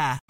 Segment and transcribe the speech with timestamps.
[0.00, 0.29] Yeah.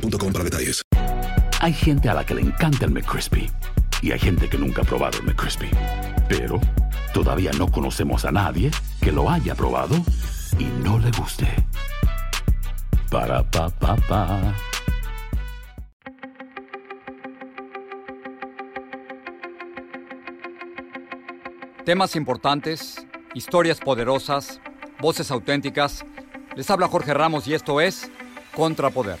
[0.00, 0.82] boostmobile.com para detalles.
[1.60, 3.50] Hay gente a la que le encanta el McCrispy
[4.02, 5.70] y hay gente que nunca ha probado el McCrispy.
[6.28, 6.60] Pero
[7.12, 9.96] todavía no conocemos a nadie que lo haya probado
[10.58, 11.48] y no le guste.
[13.10, 14.54] Para pa pa pa.
[21.84, 24.60] Temas importantes, historias poderosas,
[25.00, 26.04] voces auténticas.
[26.56, 28.10] Les habla Jorge Ramos y esto es
[28.56, 29.18] Contrapoder.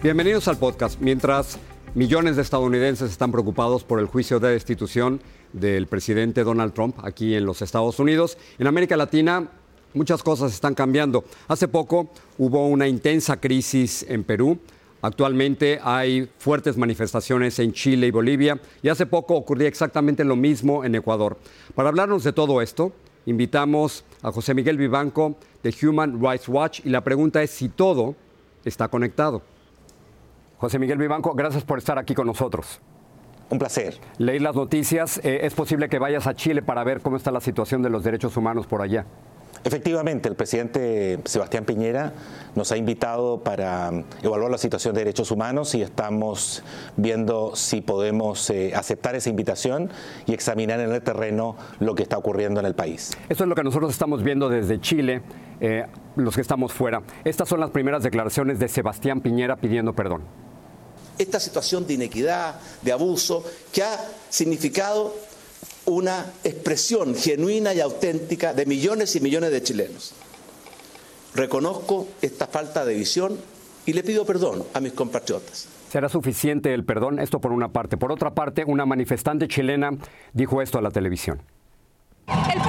[0.00, 1.00] Bienvenidos al podcast.
[1.00, 1.58] Mientras
[1.96, 5.20] millones de estadounidenses están preocupados por el juicio de destitución
[5.52, 9.48] del presidente Donald Trump aquí en los Estados Unidos, en América Latina
[9.94, 11.24] muchas cosas están cambiando.
[11.48, 14.60] Hace poco hubo una intensa crisis en Perú.
[15.02, 20.84] Actualmente hay fuertes manifestaciones en Chile y Bolivia y hace poco ocurría exactamente lo mismo
[20.84, 21.38] en Ecuador.
[21.74, 22.92] Para hablarnos de todo esto,
[23.26, 28.14] invitamos a José Miguel Vivanco de Human Rights Watch y la pregunta es si todo
[28.64, 29.42] está conectado.
[30.58, 32.80] José Miguel Vivanco, gracias por estar aquí con nosotros.
[33.48, 33.94] Un placer.
[34.18, 35.20] Leí las noticias.
[35.22, 38.02] Eh, ¿Es posible que vayas a Chile para ver cómo está la situación de los
[38.02, 39.06] derechos humanos por allá?
[39.64, 42.12] Efectivamente, el presidente Sebastián Piñera
[42.54, 43.90] nos ha invitado para
[44.22, 46.62] evaluar la situación de derechos humanos y estamos
[46.96, 49.90] viendo si podemos eh, aceptar esa invitación
[50.26, 53.16] y examinar en el terreno lo que está ocurriendo en el país.
[53.28, 55.22] Eso es lo que nosotros estamos viendo desde Chile,
[55.60, 55.86] eh,
[56.16, 57.02] los que estamos fuera.
[57.24, 60.47] Estas son las primeras declaraciones de Sebastián Piñera pidiendo perdón.
[61.18, 63.98] Esta situación de inequidad, de abuso, que ha
[64.30, 65.14] significado
[65.86, 70.12] una expresión genuina y auténtica de millones y millones de chilenos.
[71.34, 73.38] Reconozco esta falta de visión
[73.86, 75.68] y le pido perdón a mis compatriotas.
[75.90, 77.18] ¿Será suficiente el perdón?
[77.18, 77.96] Esto por una parte.
[77.96, 79.90] Por otra parte, una manifestante chilena
[80.34, 81.40] dijo esto a la televisión.
[82.52, 82.60] El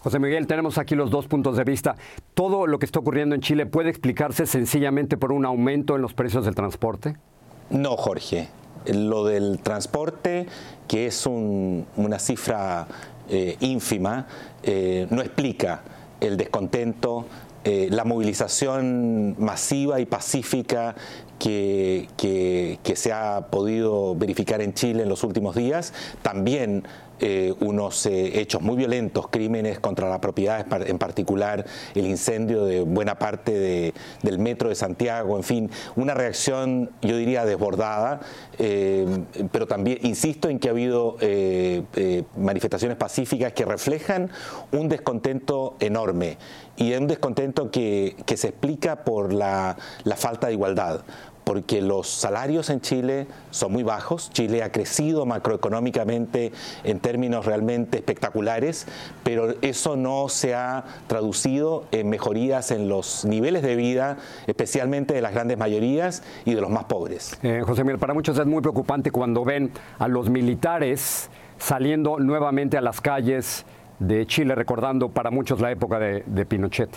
[0.00, 1.94] José Miguel, tenemos aquí los dos puntos de vista.
[2.34, 6.14] ¿Todo lo que está ocurriendo en Chile puede explicarse sencillamente por un aumento en los
[6.14, 7.16] precios del transporte?
[7.68, 8.48] No, Jorge.
[8.86, 10.46] Lo del transporte,
[10.88, 12.86] que es un- una cifra
[13.32, 14.26] eh, ínfima,
[14.62, 15.82] eh, no explica
[16.20, 17.26] el descontento,
[17.62, 20.96] eh, la movilización masiva y pacífica
[21.40, 25.92] que, se ha podido verificar en Chile en los últimos días.
[26.22, 26.84] También
[27.22, 32.80] eh, unos eh, hechos muy violentos, crímenes contra la propiedad, en particular el incendio de
[32.80, 33.92] buena parte de-
[34.22, 38.20] del metro de Santiago, en fin, una reacción, yo diría, desbordada,
[38.58, 39.06] eh,
[39.52, 41.16] pero también insisto en que ha habido
[42.38, 44.30] manifestaciones pacíficas que reflejan
[44.72, 46.38] un descontento enorme
[46.76, 49.76] y un descontento que, se explica por la
[50.16, 51.02] falta de igualdad
[51.50, 54.30] porque los salarios en Chile son muy bajos.
[54.30, 56.52] Chile ha crecido macroeconómicamente
[56.84, 58.86] en términos realmente espectaculares,
[59.24, 65.22] pero eso no se ha traducido en mejorías en los niveles de vida, especialmente de
[65.22, 67.36] las grandes mayorías y de los más pobres.
[67.42, 72.78] Eh, José Miguel, para muchos es muy preocupante cuando ven a los militares saliendo nuevamente
[72.78, 73.66] a las calles
[73.98, 76.90] de Chile, recordando para muchos la época de, de Pinochet.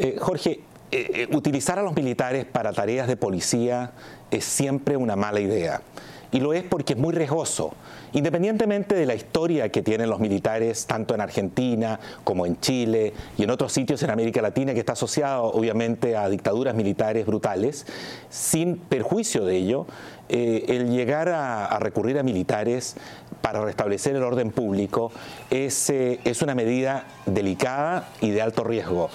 [0.00, 0.60] Eh, Jorge,
[0.90, 3.92] eh, utilizar a los militares para tareas de policía
[4.30, 5.82] es siempre una mala idea.
[6.30, 7.72] Y lo es porque es muy riesgoso.
[8.12, 13.44] Independientemente de la historia que tienen los militares, tanto en Argentina como en Chile y
[13.44, 17.86] en otros sitios en América Latina, que está asociado obviamente a dictaduras militares brutales,
[18.28, 19.86] sin perjuicio de ello,
[20.28, 22.96] eh, el llegar a, recurrir a militares
[23.40, 25.10] para restablecer el orden público
[25.50, 29.08] es, eh, es una medida delicada y de alto riesgo.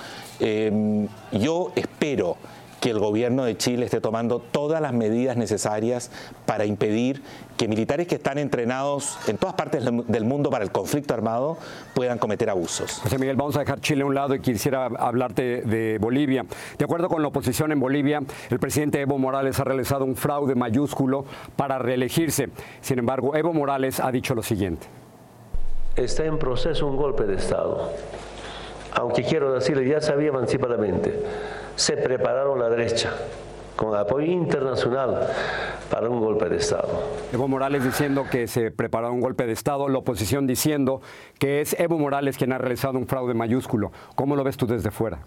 [0.45, 2.35] Em, yo espero
[2.81, 6.11] que el gobierno de Chile esté tomando todas las medidas necesarias
[6.45, 7.21] para impedir
[7.55, 11.57] que militares que están entrenados en todas partes del mundo para el conflicto armado
[11.93, 12.99] puedan cometer abusos.
[13.01, 16.45] José Miguel, vamos a dejar Chile a un lado y quisiera hablarte de Bolivia.
[16.77, 18.19] De acuerdo con la oposición en Bolivia,
[18.49, 21.23] el presidente Evo Morales ha realizado un fraude mayúsculo
[21.55, 22.49] para reelegirse.
[22.81, 24.87] Sin embargo, Evo Morales ha dicho lo siguiente.
[25.95, 27.91] Está en proceso un golpe de Estado.
[28.95, 31.13] Aunque quiero decirle, ya sabía anticipadamente
[31.75, 33.13] se prepararon la derecha
[33.75, 35.27] con apoyo internacional
[35.89, 36.87] para un golpe de Estado.
[37.33, 41.01] Evo Morales diciendo que se preparó un golpe de Estado, la oposición diciendo
[41.39, 43.91] que es Evo Morales quien ha realizado un fraude mayúsculo.
[44.15, 45.19] ¿Cómo lo ves tú desde fuera?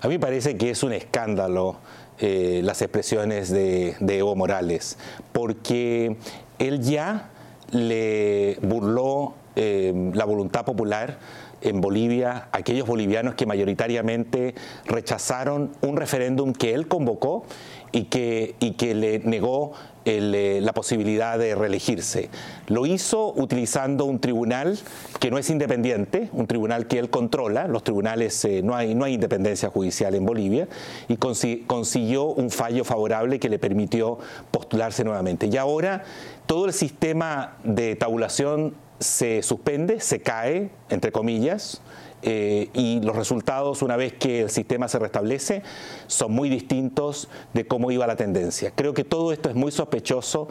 [0.00, 1.76] A mí me parece que es un escándalo
[2.18, 4.98] eh, las expresiones de, Evo Morales,
[5.32, 6.16] porque
[6.58, 7.30] él ya
[7.70, 11.18] le burló eh, la voluntad popular
[11.62, 14.54] en Bolivia, aquellos bolivianos que mayoritariamente
[14.86, 17.44] rechazaron un referéndum que él convocó
[17.92, 19.72] y que, y que le negó
[20.06, 22.30] eh, la posibilidad de reelegirse.
[22.68, 24.78] Lo hizo utilizando un tribunal
[25.18, 29.04] que no es independiente, un tribunal que él controla, los tribunales eh, no, hay, no
[29.04, 30.68] hay independencia judicial en Bolivia,
[31.08, 34.18] y consiguió un fallo favorable que le permitió
[34.50, 35.48] postularse nuevamente.
[35.48, 36.04] Y ahora
[36.46, 41.82] todo el sistema de tabulación se suspende, se cae, entre comillas,
[42.22, 45.62] eh, y los resultados, una vez que el sistema se restablece,
[46.06, 48.72] son muy distintos de cómo iba la tendencia.
[48.74, 50.48] Creo que todo esto es muy sospechoso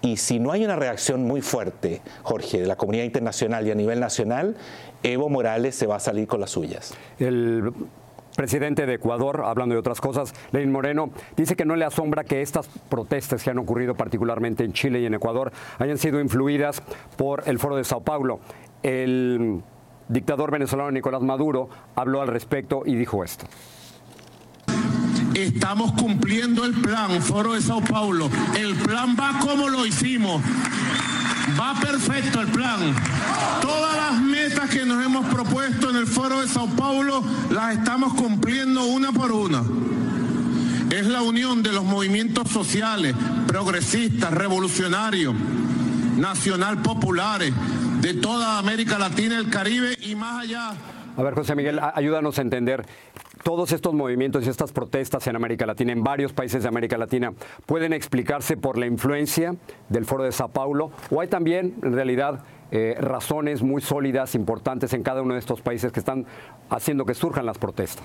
[0.00, 3.76] y si no hay una reacción muy fuerte, Jorge, de la comunidad internacional y a
[3.76, 4.56] nivel nacional,
[5.04, 6.94] Evo Morales se va a salir con las suyas.
[7.20, 7.72] El
[8.36, 12.42] presidente de Ecuador, hablando de otras cosas, Lenín Moreno, dice que no le asombra que
[12.42, 16.82] estas protestas que han ocurrido particularmente en Chile y en Ecuador hayan sido influidas
[17.16, 18.40] por el Foro de Sao Paulo.
[18.82, 19.62] El
[20.08, 23.46] dictador venezolano Nicolás Maduro habló al respecto y dijo esto.
[25.34, 28.28] Estamos cumpliendo el plan, Foro de Sao Paulo.
[28.54, 30.42] El plan va como lo hicimos.
[31.58, 32.94] Va perfecto el plan.
[33.60, 38.14] Todas las metas que nos hemos propuesto en el Foro de Sao Paulo las estamos
[38.14, 39.62] cumpliendo una por una.
[40.90, 43.14] Es la unión de los movimientos sociales,
[43.46, 45.34] progresistas, revolucionarios,
[46.16, 47.52] nacional populares,
[48.00, 50.74] de toda América Latina, el Caribe y más allá.
[51.16, 52.86] A ver, José Miguel, ayúdanos a entender
[53.42, 57.32] todos estos movimientos y estas protestas en América Latina, en varios países de América Latina,
[57.66, 59.56] pueden explicarse por la influencia
[59.88, 62.44] del Foro de Sao Paulo o hay también, en realidad,
[62.74, 66.24] eh, razones muy sólidas, importantes en cada uno de estos países que están
[66.70, 68.02] haciendo que surjan las protestas?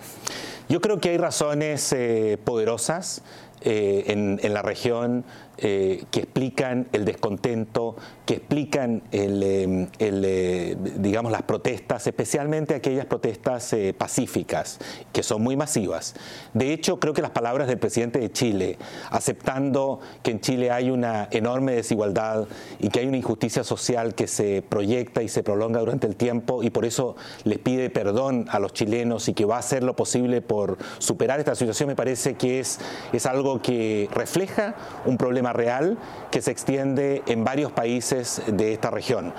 [0.68, 3.24] Yo creo que hay razones eh, poderosas
[3.62, 5.24] eh, en, en, la región
[5.60, 7.96] eh, que explican el descontento,
[8.28, 14.78] que explican el, eh, eh, digamos, las protestas, especialmente aquellas protestas pacíficas,
[15.12, 16.14] que son muy masivas.
[16.54, 18.78] De hecho, creo que las palabras del presidente de Chile,
[19.10, 22.46] aceptando que en Chile hay una enorme desigualdad
[22.78, 26.62] y que hay una injusticia social que se proyecta y se prolonga durante el tiempo
[26.62, 27.16] y por eso
[27.46, 31.40] les pide perdón a los chilenos y que va a hacer lo posible por superar
[31.40, 32.80] esta situación, me parece que es,
[33.12, 35.98] es algo que refleja un problema real
[36.32, 39.34] que se extiende en varios países de esta región.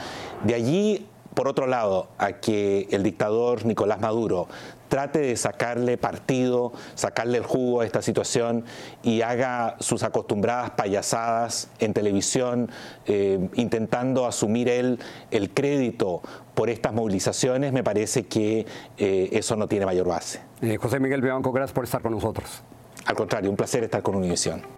[0.44, 4.48] De allí, por otro lado, a que el dictador Nicolás Maduro
[4.88, 8.64] trate de sacarle partido, sacarle el jugo a esta situación
[9.02, 12.70] y haga sus acostumbradas payasadas en televisión,
[13.06, 14.98] eh, intentando asumir él
[15.30, 16.22] el crédito
[16.54, 20.40] por estas movilizaciones, me parece que eh, eso no tiene mayor base.
[20.60, 22.62] Eh, José Miguel Bianco, gracias por estar con nosotros.
[23.06, 24.77] Al contrario, un placer estar con Univisión.